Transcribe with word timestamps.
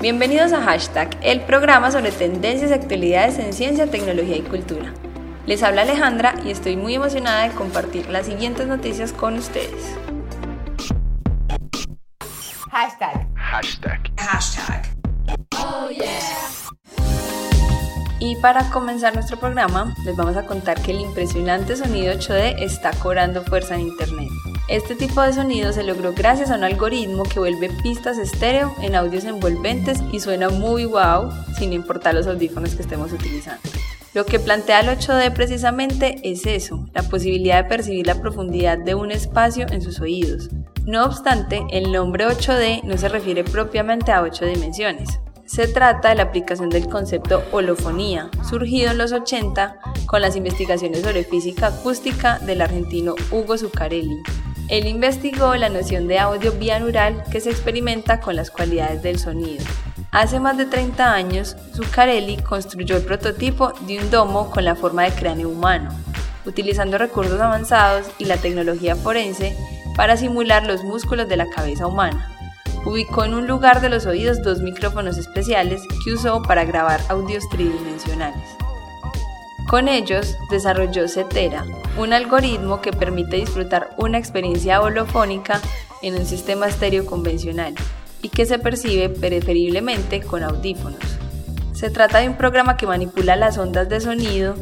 Bienvenidos 0.00 0.54
a 0.54 0.62
Hashtag, 0.62 1.10
el 1.20 1.42
programa 1.42 1.90
sobre 1.90 2.10
tendencias 2.10 2.70
y 2.70 2.72
actualidades 2.72 3.38
en 3.38 3.52
ciencia, 3.52 3.86
tecnología 3.86 4.38
y 4.38 4.40
cultura. 4.40 4.94
Les 5.44 5.62
habla 5.62 5.82
Alejandra 5.82 6.36
y 6.42 6.50
estoy 6.50 6.74
muy 6.78 6.94
emocionada 6.94 7.46
de 7.46 7.54
compartir 7.54 8.08
las 8.08 8.24
siguientes 8.24 8.66
noticias 8.66 9.12
con 9.12 9.36
ustedes. 9.36 9.94
Hashtag. 12.70 13.28
Hashtag. 13.34 14.10
Hashtag. 14.16 14.88
Y 18.20 18.36
para 18.36 18.70
comenzar 18.70 19.12
nuestro 19.14 19.38
programa, 19.38 19.94
les 20.06 20.16
vamos 20.16 20.38
a 20.38 20.46
contar 20.46 20.80
que 20.80 20.92
el 20.92 21.00
impresionante 21.00 21.76
sonido 21.76 22.14
8D 22.14 22.62
está 22.62 22.92
cobrando 22.92 23.42
fuerza 23.42 23.74
en 23.74 23.82
Internet. 23.82 24.28
Este 24.70 24.94
tipo 24.94 25.20
de 25.20 25.32
sonido 25.32 25.72
se 25.72 25.82
logró 25.82 26.12
gracias 26.12 26.52
a 26.52 26.54
un 26.54 26.62
algoritmo 26.62 27.24
que 27.24 27.40
vuelve 27.40 27.70
pistas 27.82 28.18
estéreo 28.18 28.72
en 28.80 28.94
audios 28.94 29.24
envolventes 29.24 29.98
y 30.12 30.20
suena 30.20 30.48
muy 30.48 30.84
wow 30.84 31.28
sin 31.58 31.72
importar 31.72 32.14
los 32.14 32.28
audífonos 32.28 32.76
que 32.76 32.82
estemos 32.82 33.12
utilizando. 33.12 33.60
Lo 34.14 34.24
que 34.24 34.38
plantea 34.38 34.78
el 34.78 34.96
8D 34.96 35.32
precisamente 35.32 36.20
es 36.22 36.46
eso, 36.46 36.86
la 36.94 37.02
posibilidad 37.02 37.64
de 37.64 37.68
percibir 37.68 38.06
la 38.06 38.20
profundidad 38.20 38.78
de 38.78 38.94
un 38.94 39.10
espacio 39.10 39.66
en 39.68 39.82
sus 39.82 39.98
oídos. 39.98 40.50
No 40.86 41.04
obstante, 41.04 41.64
el 41.72 41.90
nombre 41.90 42.28
8D 42.28 42.84
no 42.84 42.96
se 42.96 43.08
refiere 43.08 43.42
propiamente 43.42 44.12
a 44.12 44.22
8 44.22 44.46
dimensiones. 44.46 45.18
Se 45.46 45.66
trata 45.66 46.10
de 46.10 46.14
la 46.14 46.22
aplicación 46.22 46.70
del 46.70 46.88
concepto 46.88 47.42
holofonía, 47.50 48.30
surgido 48.48 48.92
en 48.92 48.98
los 48.98 49.10
80 49.10 49.80
con 50.06 50.22
las 50.22 50.36
investigaciones 50.36 51.02
sobre 51.02 51.24
física 51.24 51.66
acústica 51.66 52.38
del 52.38 52.62
argentino 52.62 53.16
Hugo 53.32 53.58
Zuccarelli, 53.58 54.22
él 54.70 54.86
investigó 54.86 55.56
la 55.56 55.68
noción 55.68 56.06
de 56.06 56.20
audio 56.20 56.52
bianeural 56.52 57.24
que 57.32 57.40
se 57.40 57.50
experimenta 57.50 58.20
con 58.20 58.36
las 58.36 58.52
cualidades 58.52 59.02
del 59.02 59.18
sonido. 59.18 59.64
Hace 60.12 60.38
más 60.38 60.56
de 60.56 60.64
30 60.64 61.12
años, 61.12 61.56
Zuccarelli 61.74 62.36
construyó 62.36 62.96
el 62.96 63.02
prototipo 63.02 63.72
de 63.86 63.98
un 63.98 64.10
domo 64.10 64.48
con 64.48 64.64
la 64.64 64.76
forma 64.76 65.02
de 65.02 65.10
cráneo 65.10 65.48
humano, 65.48 65.90
utilizando 66.46 66.98
recursos 66.98 67.40
avanzados 67.40 68.06
y 68.18 68.26
la 68.26 68.36
tecnología 68.36 68.94
forense 68.94 69.56
para 69.96 70.16
simular 70.16 70.64
los 70.64 70.84
músculos 70.84 71.28
de 71.28 71.36
la 71.36 71.50
cabeza 71.50 71.88
humana. 71.88 72.30
Ubicó 72.84 73.24
en 73.24 73.34
un 73.34 73.48
lugar 73.48 73.80
de 73.80 73.90
los 73.90 74.06
oídos 74.06 74.40
dos 74.40 74.60
micrófonos 74.60 75.18
especiales 75.18 75.82
que 76.04 76.12
usó 76.12 76.42
para 76.42 76.64
grabar 76.64 77.00
audios 77.08 77.48
tridimensionales. 77.50 78.59
Con 79.70 79.86
ellos 79.86 80.36
desarrolló 80.50 81.06
Cetera, 81.06 81.64
un 81.96 82.12
algoritmo 82.12 82.80
que 82.80 82.90
permite 82.90 83.36
disfrutar 83.36 83.90
una 83.98 84.18
experiencia 84.18 84.82
holofónica 84.82 85.60
en 86.02 86.16
un 86.16 86.26
sistema 86.26 86.66
estéreo 86.66 87.06
convencional 87.06 87.74
y 88.20 88.30
que 88.30 88.46
se 88.46 88.58
percibe 88.58 89.08
preferiblemente 89.10 90.22
con 90.22 90.42
audífonos. 90.42 90.98
Se 91.72 91.88
trata 91.88 92.18
de 92.18 92.26
un 92.26 92.36
programa 92.36 92.76
que 92.76 92.88
manipula 92.88 93.36
las 93.36 93.58
ondas 93.58 93.88
de 93.88 94.00
sonido 94.00 94.56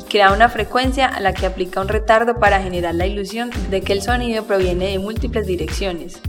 y 0.00 0.04
crea 0.04 0.32
una 0.32 0.48
frecuencia 0.48 1.08
a 1.08 1.20
la 1.20 1.34
que 1.34 1.44
aplica 1.44 1.82
un 1.82 1.88
retardo 1.88 2.40
para 2.40 2.62
generar 2.62 2.94
la 2.94 3.06
ilusión 3.06 3.50
de 3.68 3.82
que 3.82 3.92
el 3.92 4.00
sonido 4.00 4.44
proviene 4.44 4.92
de 4.92 4.98
múltiples 4.98 5.46
direcciones. 5.46 6.22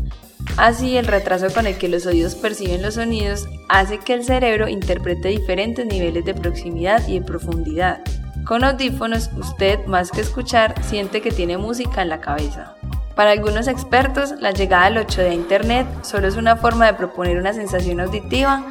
Así, 0.58 0.98
el 0.98 1.08
retraso 1.08 1.54
con 1.54 1.68
el 1.68 1.78
que 1.78 1.88
los 1.88 2.06
oídos 2.06 2.36
perciben 2.36 2.82
los 2.82 2.96
sonidos 2.96 3.48
hace 3.70 4.00
que 4.00 4.14
el 4.14 4.26
cerebro 4.26 4.68
interprete 4.68 5.30
diferentes 5.30 5.86
niveles 5.86 6.26
de 6.26 6.34
proximidad 6.34 7.08
y 7.08 7.20
de 7.20 7.26
profundidad. 7.26 8.02
Con 8.46 8.64
audífonos, 8.64 9.32
usted 9.38 9.86
más 9.88 10.12
que 10.12 10.22
escuchar 10.22 10.76
siente 10.84 11.22
que 11.22 11.32
tiene 11.32 11.58
música 11.58 12.04
en 12.04 12.10
la 12.10 12.22
cabeza. 12.22 12.76
Para 13.16 13.32
algunos 13.32 13.68
expertos, 13.68 14.36
la 14.40 14.52
llegada 14.52 14.86
del 14.86 15.06
8D 15.06 15.30
a 15.30 15.34
Internet 15.34 15.88
solo 16.04 16.28
es 16.28 16.36
una 16.36 16.56
forma 16.56 16.86
de 16.86 16.94
proponer 16.94 17.38
una 17.38 17.54
sensación 17.54 18.02
auditiva 18.02 18.64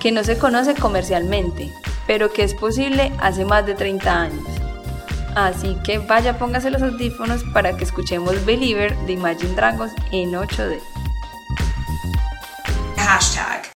que 0.00 0.12
no 0.12 0.24
se 0.24 0.38
conoce 0.38 0.74
comercialmente, 0.74 1.70
pero 2.06 2.32
que 2.32 2.42
es 2.42 2.54
posible 2.54 3.12
hace 3.20 3.44
más 3.44 3.66
de 3.66 3.74
30 3.74 4.20
años. 4.20 4.46
Así 5.34 5.76
que 5.84 5.98
vaya, 5.98 6.38
póngase 6.38 6.70
los 6.70 6.80
audífonos 6.80 7.44
para 7.52 7.76
que 7.76 7.84
escuchemos 7.84 8.46
Believer 8.46 8.96
de 9.00 9.12
Imagine 9.12 9.54
Dragons 9.54 9.92
en 10.10 10.32
8D. 10.32 10.78
Hashtag. 12.96 13.67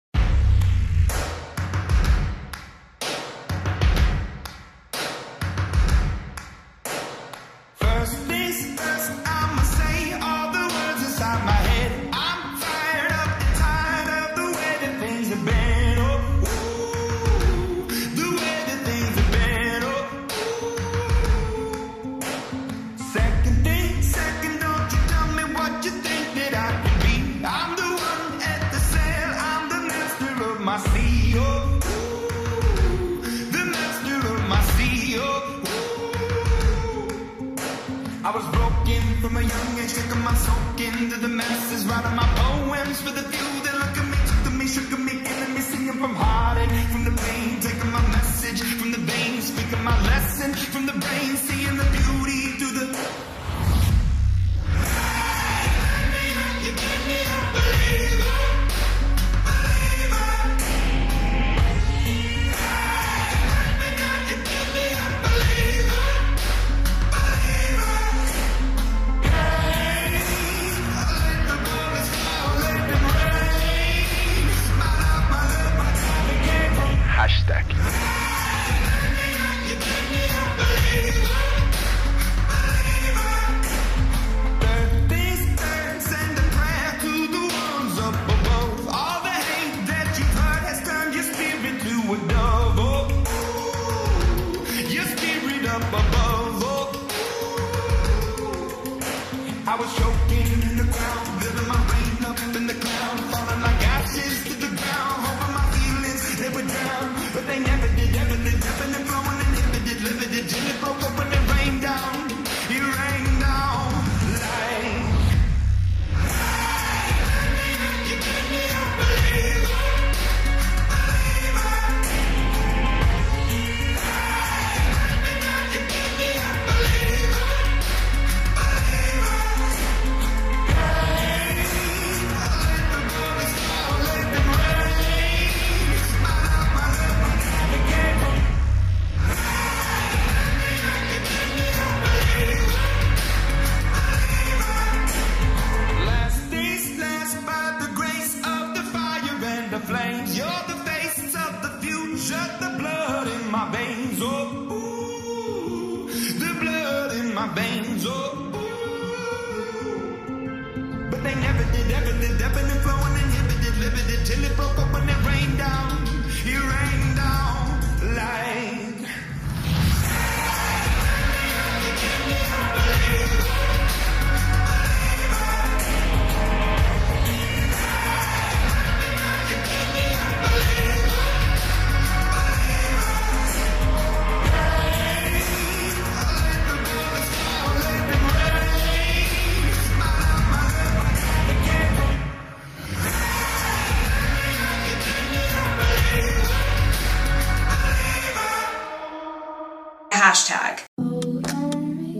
My 40.23 40.33
soak 40.35 40.79
into 40.79 41.17
the 41.17 41.27
masses, 41.27 41.85
writing 41.85 42.15
my 42.15 42.27
poems 42.35 43.01
for 43.01 43.11
the 43.11 43.40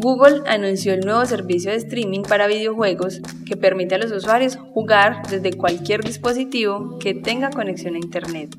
Google 0.01 0.41
anunció 0.47 0.93
el 0.93 1.01
nuevo 1.01 1.23
servicio 1.25 1.69
de 1.71 1.77
streaming 1.77 2.23
para 2.23 2.47
videojuegos 2.47 3.21
que 3.45 3.55
permite 3.55 3.95
a 3.95 3.97
los 3.99 4.11
usuarios 4.11 4.57
jugar 4.73 5.21
desde 5.29 5.53
cualquier 5.53 6.03
dispositivo 6.03 6.97
que 6.99 7.13
tenga 7.13 7.51
conexión 7.51 7.95
a 7.95 7.99
Internet. 7.99 8.57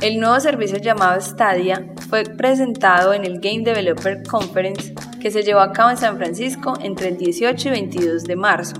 El 0.00 0.18
nuevo 0.18 0.38
servicio 0.40 0.78
llamado 0.78 1.20
Stadia 1.20 1.86
fue 2.10 2.24
presentado 2.24 3.14
en 3.14 3.24
el 3.24 3.38
Game 3.38 3.62
Developer 3.62 4.24
Conference 4.24 4.92
que 5.20 5.30
se 5.30 5.42
llevó 5.42 5.60
a 5.60 5.72
cabo 5.72 5.90
en 5.90 5.96
San 5.96 6.16
Francisco 6.16 6.74
entre 6.82 7.08
el 7.08 7.18
18 7.18 7.68
y 7.68 7.70
22 7.70 8.24
de 8.24 8.36
marzo. 8.36 8.74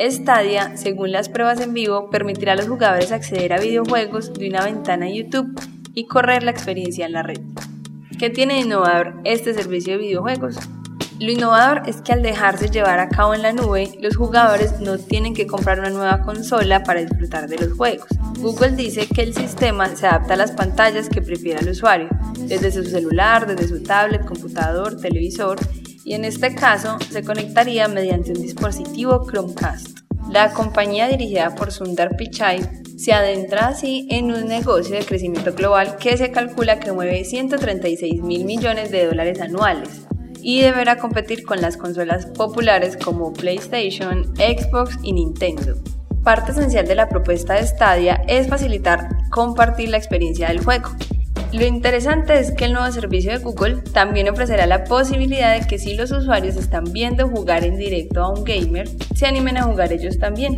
Stadia, 0.00 0.76
según 0.76 1.12
las 1.12 1.28
pruebas 1.28 1.60
en 1.60 1.74
vivo, 1.74 2.10
permitirá 2.10 2.52
a 2.52 2.56
los 2.56 2.68
jugadores 2.68 3.12
acceder 3.12 3.52
a 3.52 3.60
videojuegos 3.60 4.32
de 4.32 4.48
una 4.48 4.64
ventana 4.64 5.08
en 5.08 5.14
YouTube 5.14 5.60
y 5.94 6.06
correr 6.06 6.42
la 6.42 6.52
experiencia 6.52 7.06
en 7.06 7.12
la 7.12 7.22
red. 7.22 7.40
¿Qué 8.18 8.30
tiene 8.30 8.60
innovador 8.60 9.14
este 9.24 9.54
servicio 9.54 9.94
de 9.94 9.98
videojuegos? 9.98 10.56
Lo 11.18 11.32
innovador 11.32 11.82
es 11.86 12.00
que 12.00 12.12
al 12.12 12.22
dejarse 12.22 12.68
llevar 12.68 13.00
a 13.00 13.08
cabo 13.08 13.34
en 13.34 13.42
la 13.42 13.52
nube, 13.52 13.98
los 14.00 14.16
jugadores 14.16 14.80
no 14.80 14.98
tienen 14.98 15.34
que 15.34 15.46
comprar 15.46 15.80
una 15.80 15.90
nueva 15.90 16.22
consola 16.22 16.84
para 16.84 17.00
disfrutar 17.00 17.48
de 17.48 17.58
los 17.58 17.76
juegos. 17.76 18.06
Google 18.38 18.76
dice 18.76 19.06
que 19.06 19.22
el 19.22 19.34
sistema 19.34 19.94
se 19.96 20.06
adapta 20.06 20.34
a 20.34 20.36
las 20.36 20.52
pantallas 20.52 21.08
que 21.08 21.22
prefiera 21.22 21.60
el 21.60 21.70
usuario, 21.70 22.08
desde 22.38 22.70
su 22.70 22.84
celular, 22.84 23.46
desde 23.46 23.68
su 23.68 23.82
tablet, 23.82 24.24
computador, 24.24 24.96
televisor, 24.96 25.58
y 26.04 26.14
en 26.14 26.24
este 26.24 26.54
caso 26.54 26.98
se 27.10 27.24
conectaría 27.24 27.88
mediante 27.88 28.32
un 28.32 28.42
dispositivo 28.42 29.26
Chromecast. 29.26 29.98
La 30.30 30.52
compañía 30.52 31.08
dirigida 31.08 31.54
por 31.54 31.72
Sundar 31.72 32.16
Pichai 32.16 32.83
se 32.96 33.12
adentra 33.12 33.68
así 33.68 34.06
en 34.10 34.32
un 34.32 34.46
negocio 34.46 34.96
de 34.96 35.04
crecimiento 35.04 35.52
global 35.52 35.96
que 35.96 36.16
se 36.16 36.30
calcula 36.30 36.78
que 36.78 36.92
mueve 36.92 37.24
136 37.24 38.22
mil 38.22 38.44
millones 38.44 38.90
de 38.90 39.06
dólares 39.06 39.40
anuales 39.40 40.06
y 40.40 40.60
deberá 40.60 40.98
competir 40.98 41.44
con 41.44 41.60
las 41.60 41.76
consolas 41.76 42.26
populares 42.26 42.96
como 42.96 43.32
PlayStation, 43.32 44.34
Xbox 44.36 44.98
y 45.02 45.14
Nintendo. 45.14 45.74
Parte 46.22 46.52
esencial 46.52 46.86
de 46.86 46.94
la 46.94 47.08
propuesta 47.08 47.54
de 47.54 47.66
Stadia 47.66 48.22
es 48.28 48.48
facilitar 48.48 49.08
compartir 49.30 49.88
la 49.88 49.96
experiencia 49.96 50.48
del 50.48 50.62
juego. 50.62 50.90
Lo 51.52 51.64
interesante 51.64 52.38
es 52.38 52.52
que 52.52 52.64
el 52.64 52.72
nuevo 52.72 52.90
servicio 52.92 53.30
de 53.30 53.38
Google 53.38 53.82
también 53.92 54.28
ofrecerá 54.28 54.66
la 54.66 54.84
posibilidad 54.84 55.58
de 55.58 55.66
que 55.66 55.78
si 55.78 55.94
los 55.94 56.10
usuarios 56.10 56.56
están 56.56 56.84
viendo 56.92 57.28
jugar 57.28 57.64
en 57.64 57.76
directo 57.78 58.22
a 58.22 58.30
un 58.30 58.44
gamer, 58.44 58.88
se 59.14 59.26
animen 59.26 59.56
a 59.56 59.62
jugar 59.62 59.92
ellos 59.92 60.18
también. 60.18 60.56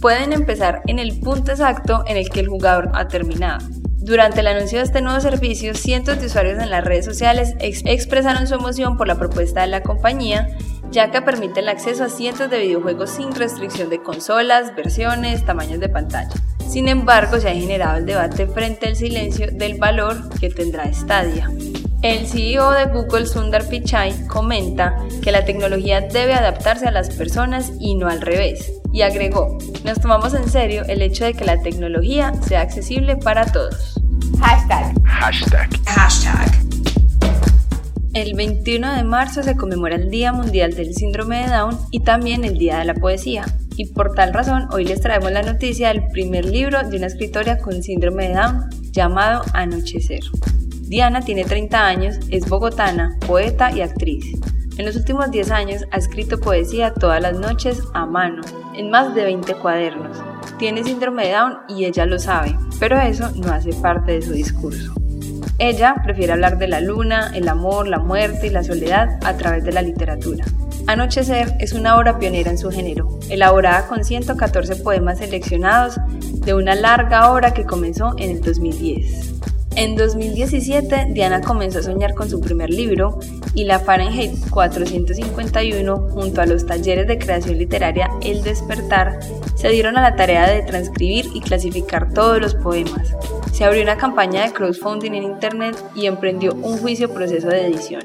Pueden 0.00 0.32
empezar 0.32 0.82
en 0.86 1.00
el 1.00 1.18
punto 1.18 1.50
exacto 1.50 2.04
en 2.06 2.16
el 2.16 2.28
que 2.28 2.40
el 2.40 2.48
jugador 2.48 2.90
ha 2.94 3.08
terminado. 3.08 3.66
Durante 3.96 4.40
el 4.40 4.46
anuncio 4.46 4.78
de 4.78 4.84
este 4.84 5.02
nuevo 5.02 5.20
servicio, 5.20 5.74
cientos 5.74 6.20
de 6.20 6.26
usuarios 6.26 6.62
en 6.62 6.70
las 6.70 6.84
redes 6.84 7.04
sociales 7.04 7.54
expresaron 7.58 8.46
su 8.46 8.54
emoción 8.54 8.96
por 8.96 9.08
la 9.08 9.18
propuesta 9.18 9.62
de 9.62 9.66
la 9.66 9.82
compañía, 9.82 10.56
ya 10.90 11.10
que 11.10 11.20
permite 11.20 11.60
el 11.60 11.68
acceso 11.68 12.04
a 12.04 12.08
cientos 12.08 12.48
de 12.48 12.60
videojuegos 12.60 13.10
sin 13.10 13.34
restricción 13.34 13.90
de 13.90 14.00
consolas, 14.00 14.74
versiones, 14.76 15.44
tamaños 15.44 15.80
de 15.80 15.88
pantalla. 15.88 16.30
Sin 16.68 16.86
embargo, 16.86 17.40
se 17.40 17.48
ha 17.48 17.54
generado 17.54 17.98
el 17.98 18.06
debate 18.06 18.46
frente 18.46 18.86
al 18.86 18.96
silencio 18.96 19.48
del 19.50 19.78
valor 19.78 20.28
que 20.38 20.48
tendrá 20.48 20.90
Stadia. 20.92 21.50
El 22.02 22.28
CEO 22.28 22.70
de 22.70 22.86
Google, 22.86 23.26
Sundar 23.26 23.68
Pichai, 23.68 24.26
comenta 24.28 24.96
que 25.20 25.32
la 25.32 25.44
tecnología 25.44 26.00
debe 26.00 26.32
adaptarse 26.32 26.86
a 26.86 26.92
las 26.92 27.10
personas 27.10 27.72
y 27.80 27.96
no 27.96 28.08
al 28.08 28.20
revés 28.20 28.72
y 28.92 29.02
agregó, 29.02 29.58
nos 29.84 30.00
tomamos 30.00 30.32
en 30.34 30.48
serio 30.48 30.84
el 30.88 31.02
hecho 31.02 31.24
de 31.24 31.34
que 31.34 31.44
la 31.44 31.60
tecnología 31.60 32.32
sea 32.46 32.60
accesible 32.60 33.16
para 33.16 33.44
todos. 33.46 34.00
Hashtag. 34.40 34.94
Hashtag. 35.04 35.70
Hashtag. 35.86 36.50
El 38.14 38.34
21 38.34 38.94
de 38.94 39.04
marzo 39.04 39.42
se 39.42 39.56
conmemora 39.56 39.96
el 39.96 40.10
Día 40.10 40.32
Mundial 40.32 40.74
del 40.74 40.94
Síndrome 40.94 41.42
de 41.42 41.48
Down 41.48 41.78
y 41.90 42.00
también 42.00 42.44
el 42.44 42.58
Día 42.58 42.78
de 42.78 42.84
la 42.84 42.94
Poesía. 42.94 43.44
Y 43.76 43.86
por 43.86 44.14
tal 44.14 44.32
razón, 44.32 44.68
hoy 44.72 44.84
les 44.84 45.00
traemos 45.00 45.30
la 45.30 45.42
noticia 45.42 45.88
del 45.88 46.08
primer 46.08 46.44
libro 46.44 46.82
de 46.88 46.96
una 46.96 47.06
escritora 47.06 47.58
con 47.58 47.82
síndrome 47.82 48.28
de 48.28 48.34
Down 48.34 48.70
llamado 48.92 49.42
Anochecer. 49.52 50.20
Diana 50.88 51.20
tiene 51.20 51.44
30 51.44 51.86
años, 51.86 52.18
es 52.30 52.48
bogotana, 52.48 53.18
poeta 53.26 53.70
y 53.70 53.82
actriz. 53.82 54.24
En 54.78 54.86
los 54.86 54.96
últimos 54.96 55.30
10 55.30 55.50
años 55.50 55.84
ha 55.90 55.98
escrito 55.98 56.40
poesía 56.40 56.94
todas 56.94 57.20
las 57.20 57.38
noches 57.38 57.82
a 57.92 58.06
mano, 58.06 58.40
en 58.74 58.90
más 58.90 59.14
de 59.14 59.24
20 59.24 59.54
cuadernos. 59.56 60.16
Tiene 60.58 60.82
síndrome 60.82 61.26
de 61.26 61.32
Down 61.32 61.58
y 61.68 61.84
ella 61.84 62.06
lo 62.06 62.18
sabe, 62.18 62.56
pero 62.80 62.98
eso 62.98 63.30
no 63.36 63.52
hace 63.52 63.74
parte 63.74 64.12
de 64.12 64.22
su 64.22 64.32
discurso. 64.32 64.94
Ella 65.58 65.94
prefiere 66.02 66.32
hablar 66.32 66.56
de 66.56 66.68
la 66.68 66.80
luna, 66.80 67.32
el 67.34 67.48
amor, 67.48 67.86
la 67.86 67.98
muerte 67.98 68.46
y 68.46 68.50
la 68.50 68.64
soledad 68.64 69.18
a 69.26 69.36
través 69.36 69.64
de 69.64 69.72
la 69.72 69.82
literatura. 69.82 70.46
Anochecer 70.86 71.54
es 71.60 71.74
una 71.74 71.98
obra 71.98 72.18
pionera 72.18 72.50
en 72.50 72.56
su 72.56 72.70
género, 72.70 73.18
elaborada 73.28 73.86
con 73.88 74.04
114 74.04 74.76
poemas 74.76 75.18
seleccionados 75.18 75.96
de 76.32 76.54
una 76.54 76.74
larga 76.74 77.30
obra 77.30 77.52
que 77.52 77.66
comenzó 77.66 78.14
en 78.16 78.30
el 78.30 78.40
2010. 78.40 79.34
En 79.78 79.94
2017, 79.94 81.06
Diana 81.10 81.40
comenzó 81.40 81.78
a 81.78 81.82
soñar 81.84 82.12
con 82.14 82.28
su 82.28 82.40
primer 82.40 82.68
libro 82.68 83.20
y 83.54 83.62
la 83.62 83.78
Fahrenheit 83.78 84.32
451, 84.50 85.96
junto 86.10 86.40
a 86.40 86.46
los 86.46 86.66
talleres 86.66 87.06
de 87.06 87.16
creación 87.16 87.58
literaria 87.58 88.10
El 88.20 88.42
Despertar, 88.42 89.20
se 89.54 89.68
dieron 89.68 89.96
a 89.96 90.02
la 90.02 90.16
tarea 90.16 90.50
de 90.50 90.62
transcribir 90.62 91.26
y 91.32 91.40
clasificar 91.40 92.12
todos 92.12 92.40
los 92.40 92.56
poemas. 92.56 93.14
Se 93.52 93.64
abrió 93.64 93.84
una 93.84 93.96
campaña 93.96 94.42
de 94.42 94.52
crowdfunding 94.52 95.12
en 95.12 95.22
Internet 95.22 95.76
y 95.94 96.06
emprendió 96.06 96.54
un 96.54 96.78
juicio 96.78 97.14
proceso 97.14 97.46
de 97.46 97.68
edición. 97.68 98.02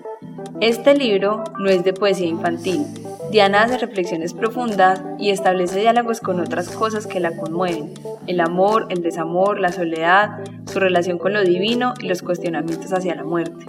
Este 0.62 0.94
libro 0.94 1.44
no 1.58 1.72
es 1.72 1.84
de 1.84 1.94
poesía 1.94 2.28
infantil, 2.28 2.86
Diana 3.34 3.64
hace 3.64 3.80
reflexiones 3.80 4.32
profundas 4.36 5.02
y 5.18 5.32
establece 5.32 5.80
diálogos 5.80 6.20
con 6.20 6.40
otras 6.40 6.70
cosas 6.70 7.08
que 7.08 7.20
la 7.20 7.36
conmueven, 7.36 7.92
el 8.28 8.40
amor, 8.40 8.86
el 8.92 9.02
desamor, 9.02 9.60
la 9.60 9.72
soledad, 9.72 10.44
su 10.74 10.80
relación 10.80 11.20
con 11.20 11.34
lo 11.34 11.44
divino 11.44 11.94
y 12.02 12.08
los 12.08 12.24
cuestionamientos 12.24 12.92
hacia 12.92 13.16
la 13.16 13.24
muerte. 13.24 13.66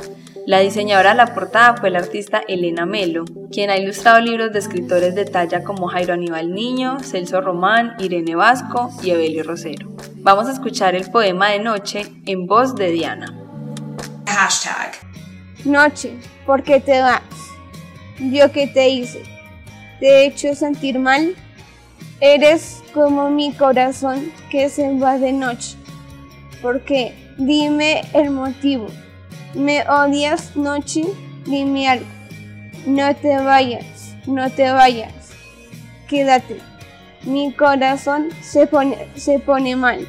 La 0.46 0.60
diseñadora 0.60 1.10
de 1.10 1.16
la 1.16 1.34
portada 1.34 1.76
fue 1.76 1.90
la 1.90 2.00
artista 2.00 2.42
Elena 2.48 2.84
Melo, 2.84 3.24
quien 3.50 3.70
ha 3.70 3.76
ilustrado 3.76 4.20
libros 4.20 4.52
de 4.52 4.58
escritores 4.58 5.14
de 5.14 5.24
talla 5.24 5.64
como 5.64 5.86
Jairo 5.86 6.14
Aníbal 6.14 6.52
Niño, 6.52 6.98
Celso 7.00 7.40
Román, 7.40 7.94
Irene 7.98 8.34
Vasco 8.34 8.90
y 9.02 9.10
Evelio 9.10 9.42
Rosero. 9.42 9.88
Vamos 10.16 10.48
a 10.48 10.52
escuchar 10.52 10.94
el 10.94 11.10
poema 11.10 11.50
de 11.50 11.60
Noche 11.60 12.06
en 12.26 12.46
voz 12.46 12.74
de 12.74 12.90
Diana. 12.90 13.34
Hashtag. 14.26 14.92
Noche, 15.64 16.14
¿por 16.44 16.62
qué 16.62 16.80
te 16.80 17.00
vas? 17.00 17.22
Yo 18.18 18.52
que 18.52 18.66
te 18.66 18.88
hice, 18.88 19.22
te 20.00 20.06
he 20.06 20.26
hecho 20.26 20.54
sentir 20.54 20.98
mal. 20.98 21.34
Eres 22.20 22.82
como 22.92 23.30
mi 23.30 23.52
corazón 23.52 24.30
que 24.50 24.68
se 24.68 24.98
va 24.98 25.18
de 25.18 25.32
noche. 25.32 25.76
¿Por 26.64 26.80
qué? 26.80 27.14
Dime 27.36 28.04
el 28.14 28.30
motivo. 28.30 28.86
¿Me 29.52 29.86
odias 29.86 30.56
noche? 30.56 31.02
Dime 31.44 31.86
algo. 31.90 32.06
No 32.86 33.14
te 33.14 33.36
vayas, 33.36 34.16
no 34.26 34.48
te 34.48 34.70
vayas. 34.70 35.12
Quédate. 36.08 36.62
Mi 37.24 37.52
corazón 37.52 38.30
se 38.40 38.66
pone, 38.66 38.96
se 39.14 39.40
pone 39.40 39.76
mal. 39.76 40.08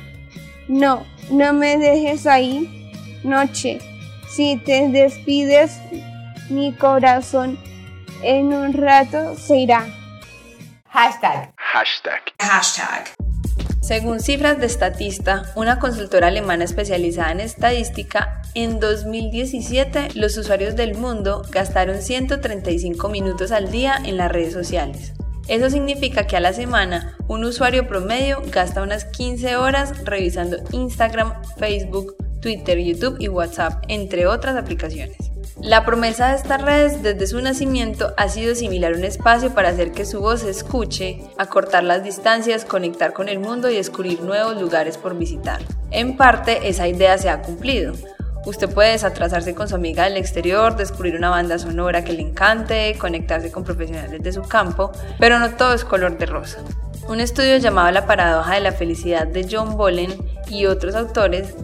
No, 0.69 1.05
no 1.29 1.51
me 1.51 1.77
dejes 1.77 2.25
ahí. 2.25 2.89
Noche, 3.25 3.79
si 4.29 4.55
te 4.55 4.87
despides, 4.87 5.77
mi 6.49 6.71
corazón 6.71 7.59
en 8.23 8.53
un 8.53 8.71
rato 8.71 9.35
se 9.35 9.57
irá. 9.57 9.85
Hashtag. 10.87 11.51
Hashtag. 11.57 12.21
Hashtag. 12.39 13.24
Según 13.85 14.19
cifras 14.19 14.59
de 14.59 14.67
Statista, 14.67 15.43
una 15.53 15.77
consultora 15.77 16.29
alemana 16.29 16.63
especializada 16.63 17.31
en 17.31 17.39
estadística, 17.39 18.41
en 18.55 18.79
2017 18.79 20.07
los 20.15 20.35
usuarios 20.39 20.75
del 20.75 20.95
mundo 20.95 21.43
gastaron 21.51 22.01
135 22.01 23.09
minutos 23.09 23.51
al 23.51 23.69
día 23.69 23.95
en 24.03 24.17
las 24.17 24.31
redes 24.31 24.53
sociales. 24.53 25.13
Eso 25.47 25.69
significa 25.69 26.25
que 26.25 26.35
a 26.35 26.39
la 26.39 26.53
semana 26.53 27.15
un 27.27 27.43
usuario 27.43 27.87
promedio 27.87 28.41
gasta 28.51 28.81
unas 28.81 29.05
15 29.05 29.55
horas 29.55 30.03
revisando 30.03 30.57
Instagram, 30.71 31.43
Facebook, 31.59 32.15
Twitter, 32.41 32.79
YouTube 32.79 33.17
y 33.19 33.27
WhatsApp, 33.27 33.83
entre 33.87 34.25
otras 34.25 34.55
aplicaciones. 34.55 35.24
La 35.65 35.83
promesa 35.83 36.29
de 36.29 36.35
estas 36.35 36.61
redes 36.61 37.01
desde 37.01 37.25
su 37.25 37.41
nacimiento 37.41 38.13
ha 38.17 38.29
sido 38.29 38.53
similar 38.53 38.93
un 38.93 39.03
espacio 39.03 39.55
para 39.55 39.69
hacer 39.69 39.93
que 39.93 40.05
su 40.05 40.21
voz 40.21 40.41
se 40.41 40.51
escuche, 40.51 41.23
acortar 41.39 41.83
las 41.83 42.03
distancias, 42.03 42.65
conectar 42.65 43.13
con 43.13 43.29
el 43.29 43.39
mundo 43.39 43.71
y 43.71 43.75
descubrir 43.75 44.21
nuevos 44.21 44.61
lugares 44.61 44.99
por 44.99 45.17
visitar. 45.17 45.59
En 45.89 46.17
parte, 46.17 46.69
esa 46.69 46.87
idea 46.87 47.17
se 47.17 47.31
ha 47.31 47.41
cumplido. 47.41 47.93
Usted 48.45 48.69
puede 48.69 48.91
desatrasarse 48.91 49.55
con 49.55 49.67
su 49.67 49.73
amiga 49.73 50.03
del 50.03 50.17
exterior, 50.17 50.75
descubrir 50.75 51.15
una 51.15 51.31
banda 51.31 51.57
sonora 51.57 52.03
que 52.03 52.13
le 52.13 52.21
encante, 52.21 52.95
conectarse 52.99 53.51
con 53.51 53.63
profesionales 53.63 54.21
de 54.21 54.31
su 54.33 54.43
campo, 54.43 54.91
pero 55.19 55.39
no 55.39 55.49
todo 55.55 55.73
es 55.73 55.83
color 55.83 56.19
de 56.19 56.27
rosa. 56.27 56.59
Un 57.07 57.19
estudio 57.19 57.57
llamado 57.57 57.89
La 57.89 58.05
paradoja 58.05 58.53
de 58.53 58.61
la 58.61 58.71
felicidad 58.71 59.25
de 59.25 59.47
John 59.49 59.77
Bollen 59.77 60.13
y 60.47 60.67
otros 60.67 60.93
autores 60.93 61.55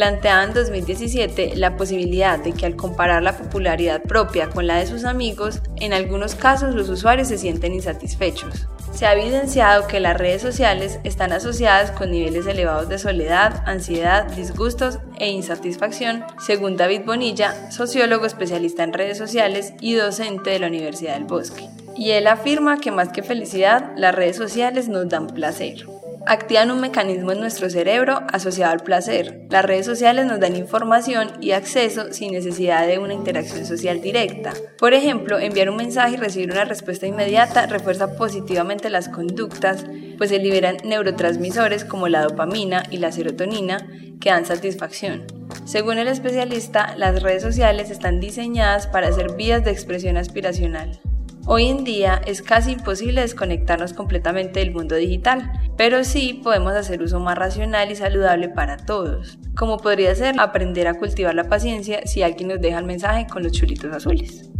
planteaba 0.00 0.44
en 0.44 0.54
2017 0.54 1.56
la 1.56 1.76
posibilidad 1.76 2.38
de 2.38 2.52
que 2.52 2.64
al 2.64 2.74
comparar 2.74 3.22
la 3.22 3.36
popularidad 3.36 4.00
propia 4.00 4.48
con 4.48 4.66
la 4.66 4.76
de 4.76 4.86
sus 4.86 5.04
amigos, 5.04 5.60
en 5.76 5.92
algunos 5.92 6.34
casos 6.34 6.74
los 6.74 6.88
usuarios 6.88 7.28
se 7.28 7.36
sienten 7.36 7.74
insatisfechos. 7.74 8.66
Se 8.94 9.04
ha 9.04 9.12
evidenciado 9.12 9.86
que 9.86 10.00
las 10.00 10.16
redes 10.16 10.40
sociales 10.40 11.00
están 11.04 11.32
asociadas 11.32 11.90
con 11.90 12.12
niveles 12.12 12.46
elevados 12.46 12.88
de 12.88 12.98
soledad, 12.98 13.62
ansiedad, 13.66 14.24
disgustos 14.32 15.00
e 15.18 15.28
insatisfacción, 15.28 16.24
según 16.38 16.78
David 16.78 17.02
Bonilla, 17.04 17.70
sociólogo 17.70 18.24
especialista 18.24 18.84
en 18.84 18.94
redes 18.94 19.18
sociales 19.18 19.74
y 19.82 19.96
docente 19.96 20.48
de 20.48 20.60
la 20.60 20.68
Universidad 20.68 21.12
del 21.12 21.24
Bosque. 21.24 21.68
Y 21.94 22.12
él 22.12 22.26
afirma 22.26 22.80
que 22.80 22.90
más 22.90 23.10
que 23.10 23.22
felicidad, 23.22 23.92
las 23.98 24.14
redes 24.14 24.36
sociales 24.38 24.88
nos 24.88 25.10
dan 25.10 25.26
placer 25.26 25.84
activan 26.26 26.70
un 26.70 26.80
mecanismo 26.80 27.32
en 27.32 27.40
nuestro 27.40 27.70
cerebro 27.70 28.20
asociado 28.32 28.72
al 28.72 28.80
placer. 28.80 29.46
Las 29.50 29.64
redes 29.64 29.86
sociales 29.86 30.26
nos 30.26 30.40
dan 30.40 30.56
información 30.56 31.32
y 31.40 31.52
acceso 31.52 32.12
sin 32.12 32.32
necesidad 32.32 32.86
de 32.86 32.98
una 32.98 33.14
interacción 33.14 33.64
social 33.64 34.00
directa. 34.00 34.52
Por 34.78 34.94
ejemplo, 34.94 35.38
enviar 35.38 35.70
un 35.70 35.76
mensaje 35.76 36.14
y 36.14 36.18
recibir 36.18 36.50
una 36.50 36.64
respuesta 36.64 37.06
inmediata 37.06 37.66
refuerza 37.66 38.16
positivamente 38.16 38.90
las 38.90 39.08
conductas, 39.08 39.86
pues 40.18 40.30
se 40.30 40.38
liberan 40.38 40.76
neurotransmisores 40.84 41.84
como 41.84 42.08
la 42.08 42.22
dopamina 42.22 42.82
y 42.90 42.98
la 42.98 43.12
serotonina 43.12 43.86
que 44.20 44.30
dan 44.30 44.44
satisfacción. 44.44 45.24
Según 45.64 45.98
el 45.98 46.08
especialista, 46.08 46.94
las 46.96 47.22
redes 47.22 47.42
sociales 47.42 47.90
están 47.90 48.20
diseñadas 48.20 48.86
para 48.86 49.12
ser 49.12 49.34
vías 49.34 49.64
de 49.64 49.70
expresión 49.70 50.16
aspiracional. 50.16 51.00
Hoy 51.46 51.68
en 51.68 51.84
día 51.84 52.20
es 52.26 52.42
casi 52.42 52.72
imposible 52.72 53.22
desconectarnos 53.22 53.94
completamente 53.94 54.60
del 54.60 54.72
mundo 54.72 54.94
digital, 54.94 55.50
pero 55.76 56.04
sí 56.04 56.40
podemos 56.44 56.74
hacer 56.74 57.02
uso 57.02 57.18
más 57.18 57.36
racional 57.36 57.90
y 57.90 57.96
saludable 57.96 58.50
para 58.50 58.76
todos, 58.76 59.38
como 59.56 59.78
podría 59.78 60.14
ser 60.14 60.38
aprender 60.38 60.86
a 60.86 60.94
cultivar 60.94 61.34
la 61.34 61.44
paciencia 61.44 62.06
si 62.06 62.22
alguien 62.22 62.48
nos 62.50 62.60
deja 62.60 62.78
el 62.78 62.84
mensaje 62.84 63.26
con 63.26 63.42
los 63.42 63.52
chulitos 63.52 63.92
azules. 63.92 64.50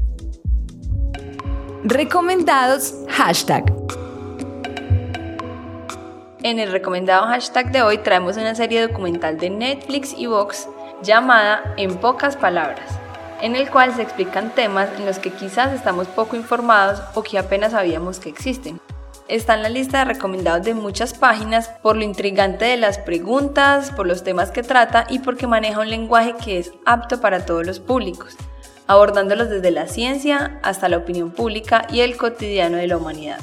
Recomendados 1.84 2.94
hashtag. 3.08 3.64
En 6.42 6.58
el 6.58 6.72
recomendado 6.72 7.26
hashtag 7.26 7.72
de 7.72 7.82
hoy 7.82 7.98
traemos 7.98 8.38
una 8.38 8.54
serie 8.54 8.80
documental 8.80 9.36
de 9.36 9.50
Netflix 9.50 10.14
y 10.16 10.26
Vox 10.26 10.66
llamada 11.02 11.74
En 11.76 11.96
pocas 11.96 12.36
palabras 12.36 12.99
en 13.42 13.56
el 13.56 13.70
cual 13.70 13.94
se 13.94 14.02
explican 14.02 14.54
temas 14.54 14.88
en 14.98 15.06
los 15.06 15.18
que 15.18 15.30
quizás 15.30 15.72
estamos 15.72 16.06
poco 16.08 16.36
informados 16.36 17.02
o 17.14 17.22
que 17.22 17.38
apenas 17.38 17.72
sabíamos 17.72 18.18
que 18.18 18.28
existen. 18.28 18.80
Está 19.28 19.54
en 19.54 19.62
la 19.62 19.68
lista 19.68 19.98
de 19.98 20.06
recomendados 20.06 20.64
de 20.64 20.74
muchas 20.74 21.14
páginas 21.14 21.68
por 21.82 21.96
lo 21.96 22.02
intrigante 22.02 22.64
de 22.64 22.76
las 22.76 22.98
preguntas, 22.98 23.92
por 23.92 24.06
los 24.06 24.24
temas 24.24 24.50
que 24.50 24.64
trata 24.64 25.06
y 25.08 25.20
porque 25.20 25.46
maneja 25.46 25.80
un 25.80 25.88
lenguaje 25.88 26.34
que 26.42 26.58
es 26.58 26.72
apto 26.84 27.20
para 27.20 27.46
todos 27.46 27.64
los 27.64 27.78
públicos, 27.78 28.36
abordándolos 28.88 29.48
desde 29.48 29.70
la 29.70 29.86
ciencia 29.86 30.58
hasta 30.62 30.88
la 30.88 30.96
opinión 30.96 31.30
pública 31.30 31.86
y 31.92 32.00
el 32.00 32.16
cotidiano 32.16 32.76
de 32.76 32.88
la 32.88 32.96
humanidad. 32.96 33.38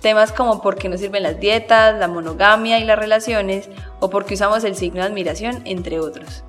Temas 0.00 0.30
como 0.30 0.62
por 0.62 0.76
qué 0.76 0.88
nos 0.88 1.00
sirven 1.00 1.24
las 1.24 1.40
dietas, 1.40 1.98
la 1.98 2.06
monogamia 2.06 2.78
y 2.78 2.84
las 2.84 2.98
relaciones, 2.98 3.68
o 3.98 4.10
por 4.10 4.24
qué 4.24 4.34
usamos 4.34 4.62
el 4.62 4.76
signo 4.76 5.00
de 5.00 5.08
admiración, 5.08 5.62
entre 5.64 5.98
otros. 5.98 6.44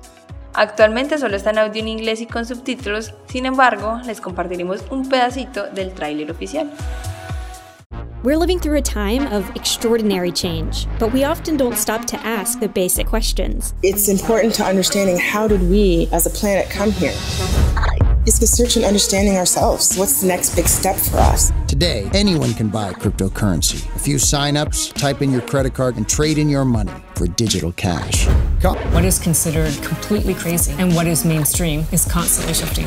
Actualmente 0.54 1.18
solo 1.18 1.36
está 1.36 1.50
en 1.50 1.58
audio 1.58 1.80
en 1.80 1.88
inglés 1.88 2.20
y 2.20 2.26
con 2.26 2.44
subtítulos, 2.44 3.14
sin 3.26 3.46
embargo, 3.46 4.00
les 4.04 4.20
compartiremos 4.20 4.84
un 4.90 5.08
pedacito 5.08 5.68
del 5.70 5.92
tráiler 5.92 6.30
oficial. 6.30 6.70
We're 8.22 8.36
living 8.36 8.58
through 8.58 8.76
a 8.76 8.82
time 8.82 9.26
of 9.28 9.48
extraordinary 9.56 10.30
change, 10.30 10.86
but 10.98 11.10
we 11.10 11.24
often 11.24 11.56
don't 11.56 11.78
stop 11.78 12.04
to 12.06 12.18
ask 12.18 12.60
the 12.60 12.68
basic 12.68 13.06
questions. 13.06 13.72
It's 13.82 14.08
important 14.08 14.52
to 14.56 14.64
understanding 14.64 15.18
how 15.18 15.48
did 15.48 15.62
we 15.70 16.06
as 16.12 16.26
a 16.26 16.30
planet 16.30 16.68
come 16.68 16.92
here? 16.92 17.14
It's 18.26 18.38
the 18.38 18.46
search 18.46 18.76
and 18.76 18.84
understanding 18.84 19.38
ourselves. 19.38 19.96
What's 19.96 20.20
the 20.20 20.28
next 20.28 20.54
big 20.54 20.68
step 20.68 20.96
for 20.96 21.16
us? 21.16 21.52
Today, 21.66 22.10
anyone 22.12 22.52
can 22.52 22.68
buy 22.68 22.92
cryptocurrency. 22.92 23.82
A 23.96 23.98
few 23.98 24.16
signups, 24.16 24.92
type 24.92 25.22
in 25.22 25.32
your 25.32 25.40
credit 25.40 25.72
card, 25.72 25.96
and 25.96 26.06
trade 26.06 26.36
in 26.36 26.50
your 26.50 26.66
money 26.66 26.92
for 27.14 27.26
digital 27.26 27.72
cash. 27.72 28.26
Come. 28.60 28.76
What 28.92 29.06
is 29.06 29.18
considered 29.18 29.72
completely 29.82 30.34
crazy 30.34 30.72
and 30.72 30.94
what 30.94 31.06
is 31.06 31.24
mainstream 31.24 31.86
is 31.92 32.04
constantly 32.04 32.52
shifting. 32.52 32.84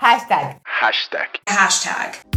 Hashtag. 0.00 0.60
Hashtag. 0.64 1.26
Hashtag. 1.46 2.33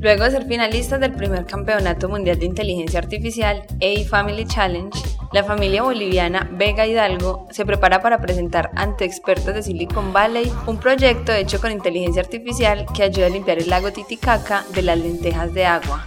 Luego 0.00 0.24
de 0.24 0.30
ser 0.30 0.46
finalistas 0.46 0.98
del 0.98 1.12
primer 1.12 1.44
Campeonato 1.44 2.08
Mundial 2.08 2.38
de 2.38 2.46
Inteligencia 2.46 2.98
Artificial 2.98 3.66
AI 3.82 4.06
Family 4.06 4.46
Challenge, 4.46 4.98
la 5.30 5.44
familia 5.44 5.82
boliviana 5.82 6.48
Vega 6.52 6.86
Hidalgo 6.86 7.46
se 7.50 7.66
prepara 7.66 8.00
para 8.00 8.18
presentar 8.18 8.70
ante 8.76 9.04
expertos 9.04 9.52
de 9.52 9.62
Silicon 9.62 10.14
Valley 10.14 10.50
un 10.66 10.78
proyecto 10.78 11.32
hecho 11.32 11.60
con 11.60 11.70
inteligencia 11.70 12.22
artificial 12.22 12.86
que 12.96 13.02
ayuda 13.02 13.26
a 13.26 13.28
limpiar 13.28 13.58
el 13.58 13.68
lago 13.68 13.92
Titicaca 13.92 14.64
de 14.74 14.80
las 14.80 14.98
lentejas 14.98 15.52
de 15.52 15.66
agua. 15.66 16.06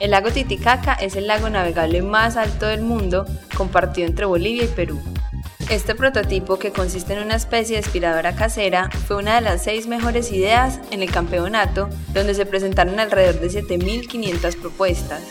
El 0.00 0.12
lago 0.12 0.30
Titicaca 0.30 0.94
es 0.94 1.14
el 1.14 1.26
lago 1.26 1.50
navegable 1.50 2.00
más 2.00 2.38
alto 2.38 2.66
del 2.66 2.80
mundo, 2.80 3.26
compartido 3.54 4.08
entre 4.08 4.24
Bolivia 4.24 4.64
y 4.64 4.68
Perú. 4.68 4.98
Este 5.68 5.96
prototipo, 5.96 6.60
que 6.60 6.70
consiste 6.70 7.14
en 7.14 7.24
una 7.24 7.34
especie 7.34 7.74
de 7.74 7.84
aspiradora 7.84 8.36
casera, 8.36 8.88
fue 9.08 9.16
una 9.16 9.34
de 9.34 9.40
las 9.40 9.64
seis 9.64 9.88
mejores 9.88 10.30
ideas 10.30 10.78
en 10.92 11.02
el 11.02 11.10
campeonato, 11.10 11.88
donde 12.14 12.34
se 12.34 12.46
presentaron 12.46 13.00
alrededor 13.00 13.40
de 13.40 13.48
7.500 13.48 14.60
propuestas. 14.60 15.24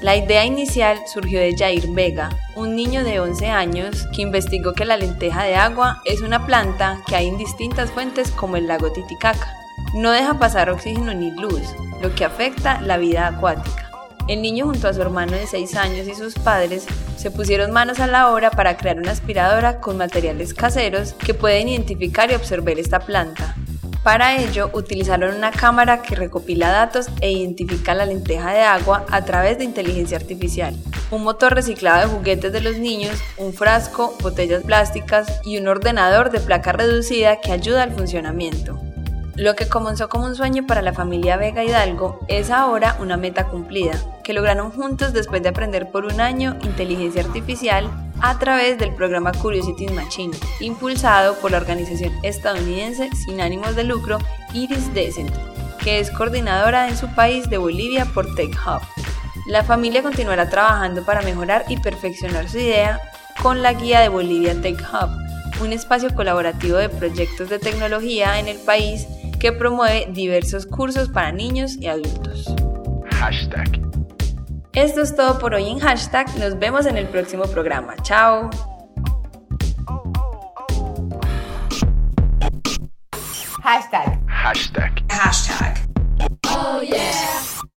La 0.00 0.16
idea 0.16 0.46
inicial 0.46 0.98
surgió 1.12 1.38
de 1.38 1.54
Jair 1.54 1.86
Vega, 1.90 2.30
un 2.56 2.74
niño 2.74 3.04
de 3.04 3.20
11 3.20 3.48
años 3.48 4.06
que 4.16 4.22
investigó 4.22 4.72
que 4.72 4.86
la 4.86 4.96
lenteja 4.96 5.44
de 5.44 5.56
agua 5.56 6.00
es 6.06 6.22
una 6.22 6.46
planta 6.46 7.02
que 7.06 7.16
hay 7.16 7.28
en 7.28 7.36
distintas 7.36 7.90
fuentes 7.90 8.30
como 8.30 8.56
el 8.56 8.66
lago 8.66 8.90
Titicaca. 8.90 9.54
No 9.92 10.12
deja 10.12 10.38
pasar 10.38 10.70
oxígeno 10.70 11.12
ni 11.12 11.30
luz, 11.30 11.74
lo 12.00 12.14
que 12.14 12.24
afecta 12.24 12.80
la 12.80 12.96
vida 12.96 13.26
acuática. 13.26 13.90
El 14.28 14.40
niño 14.40 14.64
junto 14.64 14.88
a 14.88 14.94
su 14.94 15.02
hermano 15.02 15.32
de 15.32 15.46
6 15.46 15.76
años 15.76 16.08
y 16.08 16.14
sus 16.14 16.34
padres 16.36 16.86
se 17.24 17.30
pusieron 17.30 17.70
manos 17.70 18.00
a 18.00 18.06
la 18.06 18.30
obra 18.30 18.50
para 18.50 18.76
crear 18.76 18.98
una 18.98 19.12
aspiradora 19.12 19.80
con 19.80 19.96
materiales 19.96 20.52
caseros 20.52 21.14
que 21.14 21.32
pueden 21.32 21.68
identificar 21.70 22.30
y 22.30 22.34
observar 22.34 22.78
esta 22.78 23.00
planta. 23.00 23.56
Para 24.02 24.36
ello 24.36 24.68
utilizaron 24.74 25.34
una 25.34 25.50
cámara 25.50 26.02
que 26.02 26.16
recopila 26.16 26.68
datos 26.68 27.06
e 27.22 27.32
identifica 27.32 27.94
la 27.94 28.04
lenteja 28.04 28.52
de 28.52 28.60
agua 28.60 29.06
a 29.10 29.24
través 29.24 29.56
de 29.56 29.64
inteligencia 29.64 30.18
artificial, 30.18 30.76
un 31.10 31.24
motor 31.24 31.54
reciclado 31.54 32.06
de 32.06 32.14
juguetes 32.14 32.52
de 32.52 32.60
los 32.60 32.76
niños, 32.76 33.18
un 33.38 33.54
frasco, 33.54 34.14
botellas 34.20 34.62
plásticas 34.62 35.40
y 35.46 35.56
un 35.56 35.66
ordenador 35.66 36.30
de 36.30 36.40
placa 36.40 36.72
reducida 36.72 37.40
que 37.40 37.52
ayuda 37.52 37.84
al 37.84 37.92
funcionamiento. 37.92 38.78
Lo 39.34 39.56
que 39.56 39.66
comenzó 39.66 40.10
como 40.10 40.26
un 40.26 40.36
sueño 40.36 40.66
para 40.66 40.82
la 40.82 40.92
familia 40.92 41.38
Vega 41.38 41.64
Hidalgo 41.64 42.20
es 42.28 42.50
ahora 42.50 42.98
una 43.00 43.16
meta 43.16 43.46
cumplida, 43.46 43.98
que 44.24 44.32
lograron 44.32 44.72
juntos 44.72 45.12
después 45.12 45.42
de 45.42 45.50
aprender 45.50 45.90
por 45.90 46.06
un 46.06 46.20
año 46.20 46.56
inteligencia 46.62 47.22
artificial 47.22 47.88
a 48.20 48.38
través 48.38 48.78
del 48.78 48.94
programa 48.94 49.32
Curiosity 49.32 49.86
Machine, 49.88 50.36
impulsado 50.60 51.36
por 51.36 51.50
la 51.50 51.58
organización 51.58 52.12
estadounidense 52.22 53.10
sin 53.24 53.40
ánimos 53.40 53.76
de 53.76 53.84
lucro 53.84 54.18
Iris 54.52 54.92
Decent, 54.94 55.30
que 55.82 56.00
es 56.00 56.10
coordinadora 56.10 56.88
en 56.88 56.96
su 56.96 57.06
país 57.14 57.48
de 57.50 57.58
Bolivia 57.58 58.06
por 58.06 58.34
Tech 58.34 58.56
Hub. 58.66 58.80
La 59.46 59.62
familia 59.62 60.02
continuará 60.02 60.48
trabajando 60.48 61.04
para 61.04 61.20
mejorar 61.22 61.66
y 61.68 61.76
perfeccionar 61.76 62.48
su 62.48 62.58
idea 62.58 62.98
con 63.42 63.62
la 63.62 63.74
guía 63.74 64.00
de 64.00 64.08
Bolivia 64.08 64.60
Tech 64.60 64.80
Hub, 64.80 65.10
un 65.62 65.72
espacio 65.72 66.14
colaborativo 66.14 66.78
de 66.78 66.88
proyectos 66.88 67.50
de 67.50 67.58
tecnología 67.58 68.40
en 68.40 68.48
el 68.48 68.56
país 68.56 69.06
que 69.38 69.52
promueve 69.52 70.08
diversos 70.10 70.64
cursos 70.64 71.10
para 71.10 71.30
niños 71.30 71.76
y 71.76 71.88
adultos. 71.88 72.46
Esto 74.74 75.02
es 75.02 75.14
todo 75.14 75.38
por 75.38 75.54
hoy 75.54 75.70
en 75.70 75.78
hashtag. 75.78 76.26
Nos 76.36 76.58
vemos 76.58 76.86
en 76.86 76.96
el 76.96 77.06
próximo 77.06 77.44
programa. 77.44 77.94
Chao. 78.02 78.50
Hashtag. 83.62 84.18
Hashtag. 84.26 85.04
Hashtag. 85.08 85.78
Oh, 86.48 86.82
yeah. 86.82 87.53